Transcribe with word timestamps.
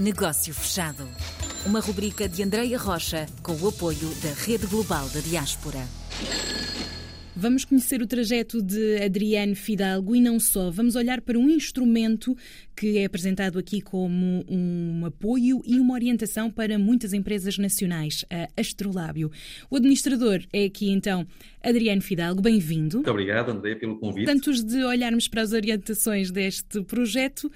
Negócio 0.00 0.54
Fechado. 0.54 1.06
Uma 1.66 1.78
rubrica 1.78 2.26
de 2.26 2.42
Andreia 2.42 2.78
Rocha 2.78 3.26
com 3.42 3.52
o 3.52 3.68
apoio 3.68 4.08
da 4.22 4.32
Rede 4.32 4.66
Global 4.66 5.06
da 5.10 5.20
Diaspora. 5.20 5.80
Vamos 7.36 7.66
conhecer 7.66 8.00
o 8.00 8.06
trajeto 8.06 8.62
de 8.62 9.02
Adriano 9.02 9.54
Fidalgo 9.54 10.16
e 10.16 10.20
não 10.20 10.40
só. 10.40 10.70
Vamos 10.70 10.96
olhar 10.96 11.20
para 11.20 11.38
um 11.38 11.48
instrumento 11.50 12.34
que 12.74 12.98
é 12.98 13.04
apresentado 13.04 13.58
aqui 13.58 13.80
como 13.82 14.44
um 14.48 15.04
apoio 15.04 15.62
e 15.66 15.78
uma 15.78 15.94
orientação 15.94 16.50
para 16.50 16.78
muitas 16.78 17.12
empresas 17.12 17.58
nacionais, 17.58 18.24
a 18.30 18.48
Astrolábio. 18.58 19.30
O 19.70 19.76
administrador 19.76 20.40
é 20.50 20.64
aqui 20.64 20.90
então 20.90 21.26
Adriano 21.62 22.00
Fidalgo, 22.00 22.40
bem-vindo. 22.40 22.96
Muito 22.96 23.10
obrigado, 23.10 23.50
André, 23.50 23.74
pelo 23.74 23.98
convite. 23.98 24.24
Tantos 24.24 24.64
de 24.64 24.82
olharmos 24.82 25.28
para 25.28 25.42
as 25.42 25.52
orientações 25.52 26.30
deste 26.30 26.82
projeto, 26.84 27.50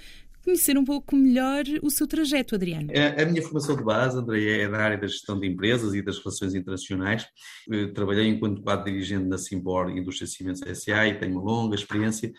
conhecer 0.45 0.77
um 0.77 0.85
pouco 0.85 1.17
melhor 1.17 1.65
o 1.83 1.91
seu 1.91 2.07
trajeto, 2.07 2.55
Adriano. 2.55 2.89
A, 2.93 3.23
a 3.23 3.27
minha 3.27 3.43
formação 3.43 3.75
de 3.75 3.83
base, 3.83 4.19
André, 4.19 4.61
é 4.61 4.69
da 4.69 4.79
área 4.79 4.99
da 4.99 5.07
gestão 5.07 5.41
de 5.41 5.47
empresas 5.47 5.95
e 5.95 6.03
das 6.03 6.19
relações 6.19 6.55
internacionais. 6.55 7.27
Eu 7.67 7.93
trabalhei 7.93 8.29
enquanto 8.29 8.63
quadro 8.63 8.85
dirigente 8.85 9.27
na 9.27 9.39
Simbor 9.39 9.91
Indústria 9.91 10.27
Cimentos 10.27 10.63
S.A. 10.63 11.09
e 11.09 11.19
tenho 11.19 11.33
uma 11.33 11.43
longa 11.43 11.75
experiência 11.75 12.33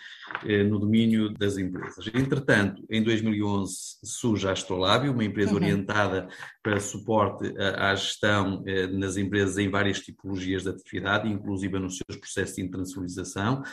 eh, 0.45 0.63
no 0.63 0.79
domínio 0.79 1.33
das 1.33 1.57
empresas. 1.57 2.07
Entretanto, 2.13 2.85
em 2.89 3.03
2011 3.03 3.73
surge 4.03 4.47
a 4.47 4.51
Astrolábio, 4.51 5.11
uma 5.11 5.23
empresa 5.23 5.51
uhum. 5.51 5.57
orientada 5.57 6.27
para 6.61 6.79
suporte 6.79 7.53
à, 7.57 7.91
à 7.91 7.95
gestão 7.95 8.63
eh, 8.67 8.87
nas 8.87 9.17
empresas 9.17 9.57
em 9.57 9.69
várias 9.69 9.99
tipologias 9.99 10.63
de 10.63 10.69
atividade, 10.69 11.27
inclusive 11.27 11.79
nos 11.79 11.97
seus 11.97 12.19
processos 12.19 12.55
de 12.55 12.61
internacionalização, 12.61 13.63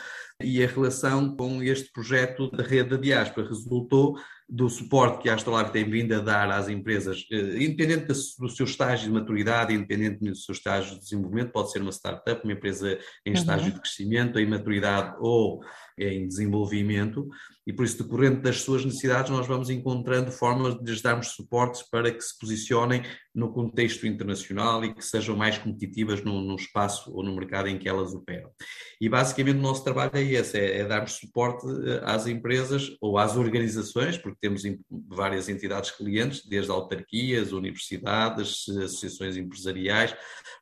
e 0.43 0.63
a 0.63 0.67
relação 0.67 1.35
com 1.35 1.63
este 1.63 1.91
projeto 1.91 2.49
da 2.51 2.63
rede 2.63 2.89
da 2.89 2.97
diáspora 2.97 3.47
resultou 3.47 4.17
do 4.47 4.69
suporte 4.69 5.23
que 5.23 5.29
a 5.29 5.35
Astrolab 5.35 5.71
tem 5.71 5.89
vindo 5.89 6.13
a 6.13 6.19
dar 6.19 6.51
às 6.51 6.67
empresas, 6.67 7.25
eh, 7.31 7.63
independente 7.63 8.07
do 8.07 8.49
seu 8.49 8.65
estágio 8.65 9.07
de 9.07 9.13
maturidade, 9.13 9.73
independente 9.73 10.19
do 10.19 10.35
seu 10.35 10.53
estágio 10.53 10.93
de 10.95 10.99
desenvolvimento, 10.99 11.51
pode 11.51 11.71
ser 11.71 11.81
uma 11.81 11.91
startup, 11.91 12.43
uma 12.43 12.53
empresa 12.53 12.99
em 13.25 13.31
uhum. 13.31 13.39
estágio 13.39 13.71
de 13.71 13.79
crescimento, 13.79 14.37
em 14.37 14.45
maturidade 14.45 15.15
ou 15.19 15.61
em 15.97 16.27
desenvolvimento, 16.27 17.27
e 17.65 17.71
por 17.71 17.85
isso, 17.85 18.03
decorrente 18.03 18.41
das 18.41 18.61
suas 18.61 18.83
necessidades, 18.83 19.31
nós 19.31 19.47
vamos 19.47 19.69
encontrando 19.69 20.31
formas 20.31 20.75
de 20.75 20.91
lhes 20.91 21.01
darmos 21.01 21.27
suportes 21.29 21.81
para 21.89 22.11
que 22.11 22.21
se 22.21 22.37
posicionem 22.37 23.01
no 23.33 23.51
contexto 23.51 24.05
internacional 24.05 24.85
e 24.85 24.93
que 24.93 25.03
sejam 25.03 25.35
mais 25.35 25.57
competitivas 25.57 26.23
no, 26.23 26.41
no 26.41 26.55
espaço 26.55 27.11
ou 27.15 27.23
no 27.23 27.35
mercado 27.35 27.67
em 27.67 27.79
que 27.79 27.89
elas 27.89 28.13
operam. 28.13 28.51
E 29.01 29.09
basicamente 29.09 29.57
o 29.57 29.61
nosso 29.61 29.83
trabalho 29.83 30.11
é 30.13 30.23
esse, 30.23 30.57
é, 30.57 30.79
é 30.79 30.85
darmos 30.85 31.13
suporte 31.13 31.65
eh, 31.65 32.01
às 32.03 32.27
empresas 32.27 32.95
ou 33.01 33.17
às 33.17 33.35
organizações, 33.35 34.17
porque 34.17 34.37
temos 34.39 34.61
várias 35.07 35.49
entidades 35.49 35.89
clientes, 35.91 36.45
desde 36.45 36.71
autarquias, 36.71 37.51
universidades, 37.51 38.69
associações 38.69 39.35
empresariais. 39.35 40.15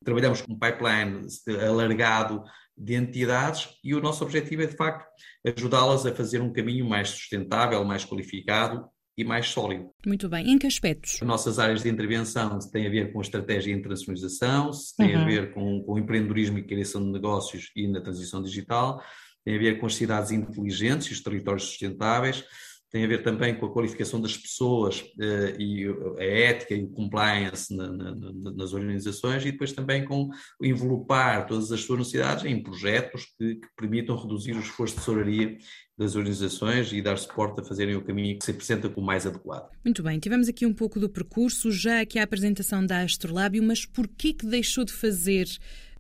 Trabalhamos 0.04 0.42
com 0.42 0.54
um 0.54 0.60
pipeline 0.60 1.28
alargado 1.68 2.42
de 2.78 2.96
entidades 2.96 3.70
e 3.84 3.94
o 3.94 4.02
nosso 4.02 4.24
objetivo 4.24 4.64
é, 4.64 4.66
de 4.66 4.76
facto, 4.76 5.06
ajudá-las 5.46 6.06
a 6.06 6.16
fazer 6.16 6.42
um 6.42 6.54
caminho 6.54 6.88
mais 6.88 7.10
sustentável, 7.10 7.84
mais 7.84 8.06
qualificado 8.06 8.90
e 9.18 9.24
mais 9.24 9.48
sólido. 9.48 9.90
Muito 10.06 10.30
bem. 10.30 10.52
Em 10.52 10.58
que 10.58 10.68
aspectos? 10.68 11.16
As 11.22 11.28
nossas 11.28 11.60
áreas 11.60 11.84
de 11.84 11.90
intervenção 11.90 12.58
têm 12.72 12.88
a 12.88 12.90
ver 12.90 13.12
com 13.12 13.20
a 13.20 13.22
estratégia 13.22 13.74
de 13.74 13.80
internacionalização, 13.80 14.72
têm 14.98 15.16
uhum. 15.16 15.22
a 15.22 15.26
ver 15.26 15.54
com, 15.54 15.84
com 15.84 15.94
o 15.94 16.00
empreendedorismo 16.00 16.58
e 16.58 16.64
criação 16.64 17.04
de 17.04 17.12
negócios 17.12 17.72
e 17.76 17.88
na 17.88 18.02
transição 18.02 18.42
digital, 18.42 19.04
tem 19.44 19.56
a 19.56 19.60
ver 19.60 19.80
com 19.80 19.86
as 19.86 19.96
cidades 19.96 20.32
inteligentes 20.32 21.08
e 21.08 21.14
os 21.14 21.22
territórios 21.22 21.64
sustentáveis, 21.64 22.44
tem 22.92 23.06
a 23.06 23.08
ver 23.08 23.24
também 23.24 23.56
com 23.56 23.66
a 23.66 23.72
qualificação 23.72 24.20
das 24.20 24.38
pessoas 24.38 25.00
uh, 25.00 25.60
e 25.60 25.88
a 26.20 26.24
ética 26.24 26.76
e 26.76 26.84
o 26.84 26.90
compliance 26.90 27.74
na, 27.76 27.90
na, 27.90 28.16
nas 28.54 28.74
organizações 28.74 29.46
e 29.46 29.52
depois 29.52 29.72
também 29.72 30.04
com 30.04 30.30
envelopar 30.62 31.48
todas 31.48 31.72
as 31.72 31.82
suas 31.82 32.00
necessidades 32.00 32.44
em 32.44 32.62
projetos 32.62 33.26
que, 33.38 33.56
que 33.56 33.68
permitam 33.78 34.18
reduzir 34.18 34.56
o 34.56 34.60
esforço 34.60 34.96
de 34.96 35.00
tesouraria 35.00 35.58
das 35.98 36.16
organizações 36.16 36.92
e 36.92 37.02
dar 37.02 37.18
suporte 37.18 37.62
a 37.62 37.64
fazerem 37.64 37.96
o 37.96 38.04
caminho 38.04 38.38
que 38.38 38.44
se 38.44 38.52
apresenta 38.52 38.90
como 38.90 39.08
mais 39.08 39.26
adequado. 39.26 39.70
Muito 39.86 40.04
bem, 40.04 40.20
tivemos 40.20 40.50
aqui 40.50 40.66
um 40.66 40.74
pouco 40.74 41.00
do 41.00 41.10
percurso, 41.10 41.72
já 41.72 42.02
aqui 42.02 42.20
a 42.20 42.24
apresentação 42.24 42.86
da 42.86 43.02
Astrolábio, 43.02 43.64
mas 43.64 43.86
porquê 43.86 44.34
que 44.34 44.46
deixou 44.46 44.84
de 44.84 44.92
fazer 44.92 45.48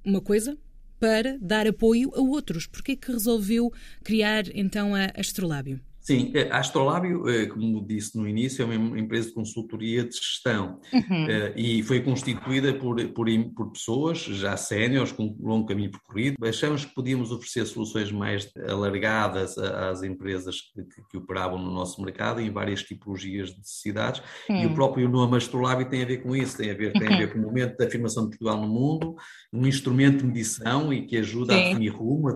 uma 0.04 0.20
coisa 0.20 0.58
para 1.00 1.38
dar 1.40 1.68
apoio 1.68 2.12
a 2.16 2.22
outros? 2.22 2.68
Porquê 2.68 2.96
que 2.96 3.12
resolveu 3.12 3.72
criar 4.04 4.44
então 4.54 4.94
a 4.94 5.12
Astrolábio? 5.16 5.80
Sim, 6.02 6.34
a 6.50 6.58
Astrolábio, 6.58 7.30
eh, 7.30 7.46
como 7.46 7.86
disse 7.86 8.18
no 8.18 8.28
início, 8.28 8.64
é 8.64 8.76
uma 8.76 9.00
empresa 9.00 9.28
de 9.28 9.36
consultoria 9.36 10.04
de 10.04 10.16
gestão 10.16 10.80
uhum. 10.92 11.30
Eh, 11.30 11.54
e 11.56 11.84
foi 11.84 12.02
constituída 12.02 12.74
por, 12.74 12.96
por, 13.10 13.28
por 13.56 13.72
pessoas 13.72 14.18
já 14.18 14.58
séniores, 14.58 15.12
com 15.12 15.26
um 15.26 15.48
longo 15.48 15.68
caminho 15.68 15.92
percorrido. 15.92 16.36
Achamos 16.44 16.86
que 16.86 16.96
podíamos 16.96 17.32
oferecer 17.32 17.68
soluções 17.68 18.12
mais 18.12 18.50
alargadas 18.68 19.58
às 19.60 20.02
empresas 20.02 20.60
que, 20.62 21.04
que 21.12 21.18
operavam 21.18 21.60
no 21.60 21.72
nosso 21.72 22.02
mercado 22.02 22.42
em 22.42 22.50
várias 22.50 22.82
tipologias 22.82 23.52
de 23.52 23.60
necessidades 23.60 24.24
uhum. 24.50 24.64
e 24.64 24.66
o 24.66 24.74
próprio 24.74 25.08
nome 25.08 25.38
Astrolábio 25.38 25.88
tem 25.88 26.02
a 26.02 26.06
ver 26.06 26.18
com 26.24 26.36
isso, 26.36 26.58
tem 26.58 26.72
a 26.72 26.74
ver, 26.74 26.94
tem 26.94 27.08
a 27.08 27.18
ver 27.18 27.28
uhum. 27.28 27.34
com 27.34 27.40
o 27.40 27.42
momento 27.44 27.78
da 27.78 27.86
afirmação 27.86 28.24
de 28.24 28.30
Portugal 28.30 28.60
no 28.60 28.68
mundo, 28.68 29.16
um 29.54 29.68
instrumento 29.68 30.18
de 30.20 30.26
medição 30.26 30.92
e 30.92 31.06
que 31.06 31.18
ajuda 31.18 31.54
Sim. 31.54 31.60
a 31.60 31.64
definir 31.68 31.90
rumo, 31.90 32.28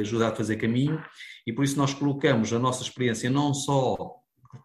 ajuda 0.00 0.28
a 0.28 0.34
fazer 0.34 0.56
caminho 0.56 1.00
e 1.46 1.52
por 1.52 1.64
isso 1.64 1.76
nós 1.76 1.94
colocamos 1.94 2.52
a 2.52 2.58
nossa 2.58 2.82
experiência 2.82 3.11
não 3.30 3.54
só 3.54 3.96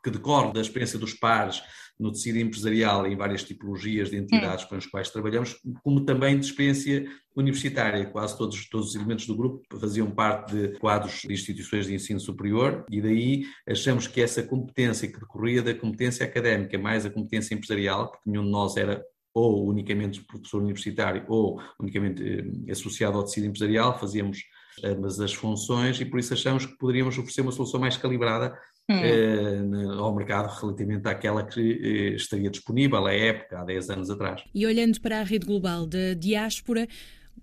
que 0.03 0.11
decorre 0.11 0.53
da 0.53 0.61
experiência 0.61 0.99
dos 0.99 1.13
pares 1.13 1.61
no 1.99 2.11
tecido 2.11 2.37
empresarial 2.37 3.07
em 3.07 3.15
várias 3.15 3.43
tipologias 3.43 4.09
de 4.11 4.17
entidades 4.17 4.65
com 4.65 4.75
as 4.75 4.85
quais 4.85 5.09
trabalhamos, 5.09 5.59
como 5.83 6.05
também 6.05 6.39
de 6.39 6.45
experiência 6.45 7.07
universitária. 7.35 8.05
Quase 8.05 8.37
todos, 8.37 8.69
todos 8.69 8.89
os 8.89 8.95
elementos 8.95 9.25
do 9.25 9.35
grupo 9.35 9.61
faziam 9.79 10.11
parte 10.11 10.55
de 10.55 10.79
quadros 10.79 11.21
de 11.21 11.33
instituições 11.33 11.87
de 11.87 11.95
ensino 11.95 12.19
superior 12.19 12.85
e 12.89 13.01
daí 13.01 13.45
achamos 13.67 14.05
que 14.05 14.21
essa 14.21 14.43
competência 14.43 15.07
que 15.07 15.19
decorria 15.19 15.61
da 15.61 15.73
competência 15.73 16.25
académica 16.25 16.77
mais 16.77 17.05
a 17.05 17.09
competência 17.09 17.55
empresarial, 17.55 18.11
porque 18.11 18.29
nenhum 18.29 18.43
de 18.43 18.51
nós 18.51 18.77
era 18.77 19.03
ou 19.33 19.67
unicamente 19.67 20.23
professor 20.23 20.61
universitário 20.61 21.23
ou 21.27 21.61
unicamente 21.79 22.23
eh, 22.23 22.71
associado 22.71 23.17
ao 23.17 23.23
tecido 23.23 23.45
empresarial, 23.45 23.99
fazíamos 23.99 24.39
ambas 24.83 25.19
as 25.19 25.33
funções 25.33 25.99
e 25.99 26.05
por 26.05 26.19
isso 26.19 26.33
achamos 26.33 26.65
que 26.65 26.77
poderíamos 26.77 27.17
oferecer 27.17 27.41
uma 27.41 27.51
solução 27.51 27.79
mais 27.79 27.97
calibrada 27.97 28.57
hum. 28.89 28.93
eh, 28.93 29.97
ao 29.97 30.13
mercado 30.15 30.53
relativamente 30.59 31.07
àquela 31.07 31.43
que 31.43 31.59
eh, 31.59 32.15
estaria 32.15 32.49
disponível 32.49 33.05
à 33.05 33.13
época, 33.13 33.59
há 33.59 33.63
10 33.63 33.89
anos 33.89 34.09
atrás. 34.09 34.43
E 34.53 34.65
olhando 34.65 34.99
para 35.01 35.19
a 35.19 35.23
rede 35.23 35.45
global 35.45 35.85
da 35.85 36.13
diáspora, 36.13 36.87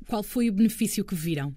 qual 0.08 0.22
foi 0.22 0.50
o 0.50 0.52
benefício 0.52 1.04
que 1.04 1.14
viram? 1.14 1.54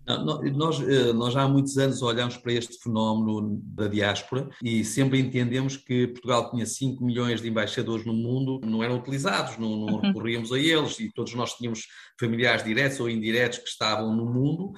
Nós, 0.56 0.80
eh, 0.82 1.12
nós 1.14 1.34
já 1.34 1.42
há 1.42 1.48
muitos 1.48 1.78
anos 1.78 2.02
olhamos 2.02 2.38
para 2.38 2.54
este 2.54 2.82
fenómeno 2.82 3.62
da 3.64 3.88
diáspora 3.88 4.50
e 4.64 4.84
sempre 4.84 5.20
entendemos 5.20 5.76
que 5.76 6.08
Portugal 6.08 6.50
tinha 6.52 6.66
5 6.66 7.04
milhões 7.04 7.42
de 7.42 7.50
embaixadores 7.50 8.06
no 8.06 8.14
mundo, 8.14 8.60
não 8.64 8.84
eram 8.84 8.98
utilizados, 8.98 9.58
não, 9.58 9.70
não 9.78 9.94
uhum. 9.96 10.00
recorríamos 10.00 10.52
a 10.52 10.60
eles 10.60 11.00
e 11.00 11.12
todos 11.12 11.34
nós 11.34 11.54
tínhamos 11.54 11.88
familiares 12.20 12.64
diretos 12.64 13.00
ou 13.00 13.10
indiretos 13.10 13.60
que 13.60 13.70
estavam 13.70 14.16
no 14.16 14.26
mundo 14.26 14.72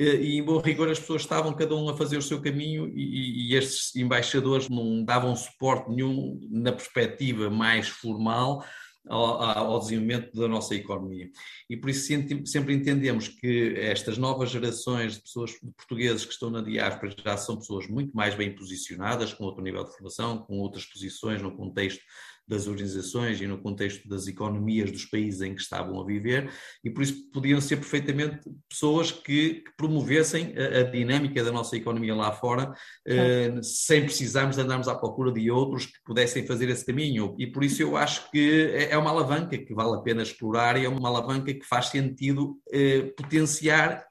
e 0.00 0.38
em 0.38 0.42
bom 0.42 0.58
rigor 0.58 0.88
as 0.88 0.98
pessoas 0.98 1.22
estavam 1.22 1.52
cada 1.52 1.74
um 1.74 1.88
a 1.88 1.96
fazer 1.96 2.16
o 2.16 2.22
seu 2.22 2.40
caminho 2.40 2.88
e, 2.88 3.52
e, 3.52 3.54
estes 3.54 3.94
embaixadores 3.94 4.68
não 4.68 5.04
davam 5.04 5.36
suporte 5.36 5.90
nenhum 5.90 6.40
na 6.50 6.72
perspectiva 6.72 7.50
mais 7.50 7.88
formal 7.88 8.64
ao, 9.08 9.42
ao, 9.42 9.78
desenvolvimento 9.78 10.32
da 10.38 10.48
nossa 10.48 10.74
economia. 10.74 11.30
E 11.68 11.76
por 11.76 11.90
isso 11.90 12.12
sempre 12.46 12.74
entendemos 12.74 13.28
que 13.28 13.74
estas 13.76 14.16
novas 14.16 14.50
gerações 14.50 15.14
de 15.14 15.22
pessoas 15.22 15.50
de 15.50 15.70
portugueses 15.76 16.24
que 16.24 16.32
estão 16.32 16.50
na 16.50 16.62
diáspora 16.62 17.14
já 17.22 17.36
são 17.36 17.56
pessoas 17.56 17.86
muito 17.86 18.14
mais 18.14 18.34
bem 18.34 18.54
posicionadas, 18.54 19.34
com 19.34 19.44
outro 19.44 19.62
nível 19.62 19.84
de 19.84 19.92
formação, 19.92 20.38
com 20.38 20.58
outras 20.58 20.84
posições 20.84 21.42
no 21.42 21.54
contexto 21.56 22.02
das 22.50 22.66
organizações 22.66 23.40
e 23.40 23.46
no 23.46 23.58
contexto 23.58 24.08
das 24.08 24.26
economias 24.26 24.90
dos 24.90 25.04
países 25.04 25.40
em 25.40 25.54
que 25.54 25.62
estavam 25.62 26.00
a 26.00 26.04
viver, 26.04 26.50
e 26.84 26.90
por 26.90 27.02
isso 27.02 27.30
podiam 27.32 27.60
ser 27.60 27.76
perfeitamente 27.76 28.40
pessoas 28.68 29.12
que, 29.12 29.62
que 29.62 29.72
promovessem 29.76 30.52
a, 30.58 30.80
a, 30.80 30.82
dinâmica 30.82 31.44
da 31.44 31.52
nossa 31.52 31.76
economia 31.76 32.14
lá 32.14 32.32
fora, 32.32 32.74
eh, 33.06 33.54
sem 33.62 34.02
precisarmos 34.02 34.58
andarmos 34.58 34.88
à 34.88 34.94
procura 34.96 35.30
de 35.30 35.50
outros 35.50 35.86
que 35.86 36.02
pudessem 36.04 36.44
fazer 36.46 36.68
esse 36.68 36.84
caminho. 36.84 37.36
E 37.38 37.46
por 37.46 37.62
isso 37.62 37.80
eu 37.80 37.96
acho 37.96 38.30
que 38.30 38.68
é, 38.74 38.90
é 38.90 38.98
uma 38.98 39.10
alavanca 39.10 39.56
que 39.56 39.72
vale 39.72 39.96
a 39.96 40.00
pena 40.00 40.22
explorar 40.22 40.76
e 40.76 40.84
é 40.84 40.88
uma 40.88 41.08
alavanca 41.08 41.54
que 41.54 41.64
faz 41.64 41.86
sentido 41.86 42.58
eh, 42.72 43.12
potenciar 43.16 44.09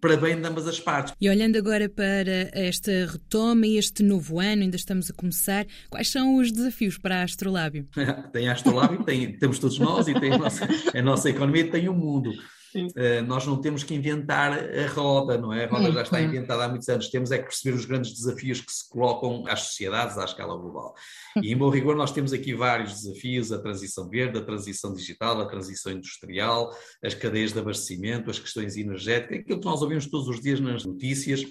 para 0.00 0.16
bem 0.16 0.40
de 0.40 0.46
ambas 0.46 0.66
as 0.66 0.78
partes. 0.78 1.14
E 1.20 1.28
olhando 1.28 1.56
agora 1.56 1.88
para 1.88 2.50
esta 2.52 2.90
retoma 3.06 3.66
e 3.66 3.76
este 3.76 4.02
novo 4.02 4.40
ano, 4.40 4.62
ainda 4.62 4.76
estamos 4.76 5.10
a 5.10 5.14
começar, 5.14 5.66
quais 5.90 6.08
são 6.08 6.36
os 6.36 6.52
desafios 6.52 6.98
para 6.98 7.20
a 7.20 7.22
Astrolábio? 7.24 7.86
tem 8.32 8.48
a 8.48 8.52
Astrolábio, 8.52 9.04
tem, 9.04 9.38
temos 9.38 9.58
todos 9.58 9.78
nós 9.78 10.08
e 10.08 10.14
tem 10.14 10.32
a 10.32 10.38
nossa, 10.38 10.68
a 10.94 11.02
nossa 11.02 11.30
economia 11.30 11.70
tem 11.70 11.88
o 11.88 11.94
mundo. 11.94 12.32
Uh, 12.74 13.22
nós 13.26 13.46
não 13.46 13.60
temos 13.60 13.82
que 13.82 13.94
inventar 13.94 14.52
a 14.52 14.86
roda, 14.88 15.38
não 15.38 15.52
é? 15.52 15.64
A 15.64 15.68
roda 15.68 15.90
já 15.90 16.02
está 16.02 16.20
inventada 16.20 16.64
há 16.64 16.68
muitos 16.68 16.88
anos. 16.88 17.08
Temos 17.08 17.30
é 17.30 17.38
que 17.38 17.44
perceber 17.44 17.76
os 17.76 17.84
grandes 17.84 18.12
desafios 18.12 18.60
que 18.60 18.72
se 18.72 18.88
colocam 18.88 19.44
às 19.46 19.60
sociedades 19.62 20.18
à 20.18 20.24
escala 20.24 20.56
global. 20.56 20.94
E, 21.42 21.52
em 21.52 21.56
bom 21.56 21.70
rigor, 21.70 21.96
nós 21.96 22.12
temos 22.12 22.32
aqui 22.32 22.54
vários 22.54 22.92
desafios: 22.92 23.52
a 23.52 23.58
transição 23.58 24.08
verde, 24.08 24.38
a 24.38 24.44
transição 24.44 24.92
digital, 24.92 25.40
a 25.40 25.46
transição 25.46 25.92
industrial, 25.92 26.70
as 27.02 27.14
cadeias 27.14 27.52
de 27.52 27.58
abastecimento, 27.58 28.30
as 28.30 28.38
questões 28.38 28.76
energéticas, 28.76 29.38
aquilo 29.38 29.60
que 29.60 29.66
nós 29.66 29.82
ouvimos 29.82 30.06
todos 30.06 30.28
os 30.28 30.40
dias 30.40 30.60
nas 30.60 30.84
notícias. 30.84 31.44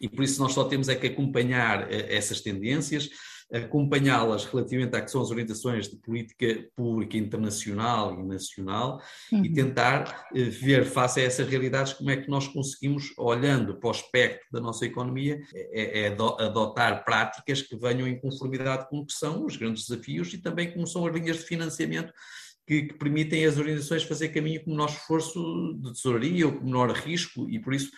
E 0.00 0.08
por 0.08 0.24
isso 0.24 0.40
nós 0.40 0.52
só 0.52 0.64
temos 0.64 0.88
é 0.88 0.94
que 0.94 1.06
acompanhar 1.06 1.84
uh, 1.84 1.88
essas 1.90 2.40
tendências 2.40 3.08
acompanhá-las 3.52 4.44
relativamente 4.44 4.94
a 4.96 5.00
que 5.00 5.10
são 5.10 5.20
as 5.20 5.30
orientações 5.30 5.88
de 5.88 5.96
política 5.96 6.68
pública 6.76 7.16
internacional 7.16 8.18
e 8.18 8.22
nacional 8.22 9.02
uhum. 9.32 9.44
e 9.44 9.52
tentar 9.52 10.28
eh, 10.34 10.44
ver 10.44 10.84
face 10.84 11.20
a 11.20 11.24
essas 11.24 11.48
realidades 11.48 11.92
como 11.92 12.10
é 12.10 12.16
que 12.16 12.30
nós 12.30 12.46
conseguimos, 12.48 13.12
olhando 13.18 13.76
para 13.78 13.88
o 13.88 13.92
espectro 13.92 14.46
da 14.52 14.60
nossa 14.60 14.86
economia, 14.86 15.40
é, 15.54 16.02
é 16.02 16.06
adotar 16.08 17.04
práticas 17.04 17.62
que 17.62 17.76
venham 17.76 18.06
em 18.06 18.20
conformidade 18.20 18.88
com 18.88 18.98
o 18.98 19.06
que 19.06 19.12
são 19.12 19.44
os 19.44 19.56
grandes 19.56 19.86
desafios 19.86 20.32
e 20.32 20.38
também 20.38 20.72
como 20.72 20.86
são 20.86 21.06
as 21.06 21.14
linhas 21.14 21.38
de 21.38 21.44
financiamento 21.44 22.12
que, 22.70 22.82
que, 22.82 22.94
permitem 22.94 23.44
às 23.44 23.58
organizações 23.58 24.04
fazer 24.04 24.28
caminho 24.28 24.62
com 24.62 24.70
menor 24.70 24.88
esforço 24.88 25.74
de 25.82 25.92
tesouraria 25.92 26.46
ou 26.46 26.52
com 26.52 26.64
menor 26.64 26.92
risco, 26.92 27.50
e 27.50 27.58
por 27.58 27.74
isso 27.74 27.90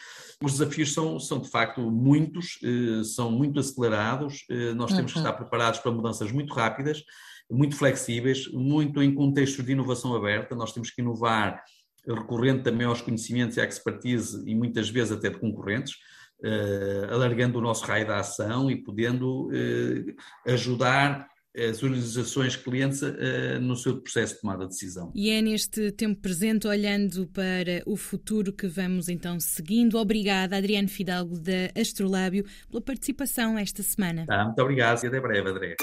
os 0.43 0.53
desafios 0.53 0.95
são, 0.95 1.21
são 1.21 1.41
de 1.41 1.51
facto 1.51 1.83
muitos, 1.91 2.59
eh, 2.65 3.05
são 3.05 3.31
muito 3.31 3.61
acelerados, 3.61 4.47
eh, 4.51 4.73
nós 4.73 4.91
temos 4.95 5.13
uhum. 5.13 5.23
que 5.23 5.29
estar 5.29 5.35
preparados 5.35 5.79
para 5.79 5.93
mudanças 5.93 6.33
muito 6.33 6.55
rápidas, 6.55 7.05
muito 7.51 7.77
flexíveis, 7.77 8.51
muito 8.51 9.03
em 9.03 9.15
contextos 9.15 9.63
de 9.63 9.73
inovação 9.73 10.17
aberta, 10.17 10.57
nós 10.57 10.73
temos 10.73 10.91
que 10.91 11.03
inovar 11.03 11.63
recorrendo 12.09 12.63
também 12.63 12.87
aos 12.87 13.03
conhecimentos 13.03 13.59
e 13.59 13.61
à 13.61 13.65
expertise, 13.67 14.43
e 14.47 14.55
muitas 14.55 14.89
vezes 14.89 15.13
até 15.13 15.29
de 15.29 15.39
concorrentes, 15.39 15.97
Uh, 16.45 17.07
alargando 17.15 17.57
o 17.57 17.63
nosso 17.63 17.85
raio 17.85 18.05
de 18.05 18.11
ação 18.11 18.69
e 18.69 18.75
podendo 18.75 19.47
uh, 19.47 20.17
ajudar 20.45 21.29
as 21.57 21.83
organizações 21.83 22.57
clientes 22.57 23.03
uh, 23.03 23.61
no 23.61 23.77
seu 23.77 24.01
processo 24.01 24.35
de 24.35 24.41
tomada 24.41 24.65
de 24.65 24.71
decisão. 24.71 25.13
E 25.15 25.31
é 25.31 25.43
neste 25.43 25.93
tempo 25.93 26.21
presente, 26.21 26.67
olhando 26.67 27.27
para 27.27 27.83
o 27.87 27.97
futuro, 27.97 28.53
que 28.53 28.67
vamos 28.67 29.09
então 29.09 29.39
seguindo. 29.39 29.99
Obrigada, 29.99 30.57
Adriano 30.57 30.89
Fidalgo, 30.89 31.39
da 31.39 31.71
Astrolábio, 31.79 32.45
pela 32.71 32.81
participação 32.81 33.59
esta 33.59 33.83
semana. 33.83 34.27
Tá, 34.27 34.45
muito 34.45 34.61
obrigado 34.63 35.03
e 35.05 35.07
até 35.07 35.21
breve, 35.21 35.49
André. 35.49 35.77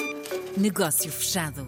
Negócio 0.57 1.12
fechado. 1.12 1.66